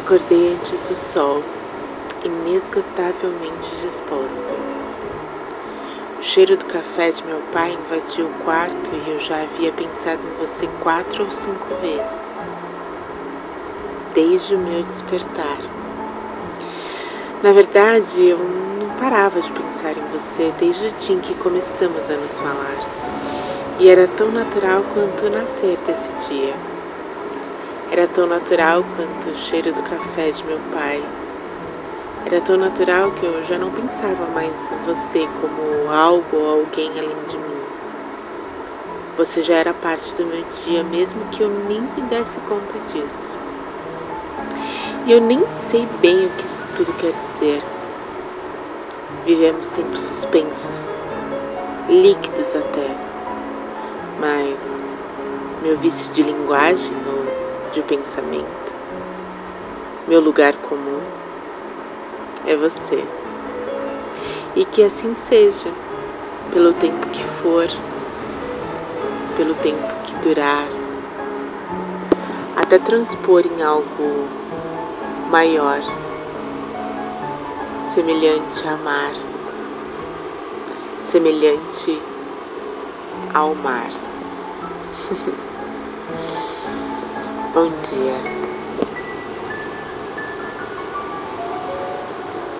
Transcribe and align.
Acordei 0.00 0.54
antes 0.54 0.88
do 0.88 0.96
sol, 0.96 1.42
inesgotavelmente 2.24 3.68
disposta. 3.82 4.54
O 6.18 6.22
cheiro 6.22 6.56
do 6.56 6.64
café 6.64 7.10
de 7.10 7.22
meu 7.22 7.40
pai 7.52 7.72
invadiu 7.72 8.26
o 8.26 8.44
quarto 8.44 8.90
e 8.92 9.10
eu 9.10 9.20
já 9.20 9.42
havia 9.42 9.70
pensado 9.70 10.26
em 10.26 10.38
você 10.38 10.66
quatro 10.82 11.24
ou 11.24 11.30
cinco 11.30 11.66
vezes, 11.82 12.56
desde 14.14 14.54
o 14.54 14.58
meu 14.58 14.82
despertar. 14.84 15.58
Na 17.42 17.52
verdade, 17.52 18.26
eu 18.26 18.38
não 18.38 18.88
parava 18.98 19.40
de 19.40 19.52
pensar 19.52 19.92
em 19.92 20.18
você 20.18 20.50
desde 20.58 20.86
o 20.86 20.92
dia 20.92 21.16
em 21.16 21.20
que 21.20 21.34
começamos 21.34 22.08
a 22.08 22.14
nos 22.14 22.38
falar, 22.40 22.78
e 23.78 23.88
era 23.88 24.08
tão 24.08 24.32
natural 24.32 24.82
quanto 24.94 25.28
nascer 25.28 25.76
desse 25.86 26.14
dia. 26.30 26.69
Era 27.92 28.06
tão 28.06 28.26
natural 28.28 28.84
quanto 28.94 29.30
o 29.30 29.34
cheiro 29.34 29.72
do 29.72 29.82
café 29.82 30.30
de 30.30 30.44
meu 30.44 30.60
pai. 30.72 31.02
Era 32.24 32.40
tão 32.40 32.56
natural 32.56 33.10
que 33.10 33.26
eu 33.26 33.42
já 33.42 33.58
não 33.58 33.68
pensava 33.72 34.26
mais 34.26 34.70
em 34.70 34.84
você 34.84 35.26
como 35.40 35.92
algo 35.92 36.36
ou 36.36 36.60
alguém 36.60 36.88
além 36.92 37.18
de 37.28 37.36
mim. 37.36 37.60
Você 39.16 39.42
já 39.42 39.54
era 39.54 39.74
parte 39.74 40.14
do 40.14 40.24
meu 40.24 40.44
dia, 40.64 40.84
mesmo 40.84 41.20
que 41.32 41.42
eu 41.42 41.48
nem 41.48 41.80
me 41.80 42.02
desse 42.02 42.38
conta 42.42 42.78
disso. 42.92 43.36
E 45.06 45.10
eu 45.10 45.20
nem 45.20 45.44
sei 45.48 45.84
bem 46.00 46.26
o 46.26 46.30
que 46.30 46.46
isso 46.46 46.68
tudo 46.76 46.92
quer 46.92 47.12
dizer. 47.12 47.60
Vivemos 49.26 49.70
tempos 49.70 50.00
suspensos, 50.00 50.96
líquidos 51.88 52.54
até, 52.54 52.96
mas 54.20 54.80
meu 55.62 55.76
vício 55.76 56.12
de 56.12 56.22
linguagem 56.22 56.96
ou 57.06 57.19
de 57.72 57.82
pensamento. 57.82 58.74
Meu 60.08 60.20
lugar 60.20 60.54
comum 60.56 61.00
é 62.46 62.56
você. 62.56 63.04
E 64.56 64.64
que 64.64 64.82
assim 64.82 65.14
seja, 65.14 65.68
pelo 66.52 66.72
tempo 66.72 67.06
que 67.08 67.22
for, 67.22 67.68
pelo 69.36 69.54
tempo 69.54 69.86
que 70.04 70.14
durar, 70.16 70.68
até 72.56 72.78
transpor 72.78 73.44
em 73.46 73.62
algo 73.62 74.28
maior, 75.30 75.80
semelhante 77.88 78.66
a 78.66 78.76
mar, 78.76 79.12
semelhante 81.06 82.02
ao 83.32 83.54
mar. 83.54 83.90
Bom 87.52 87.68
dia. 87.82 88.49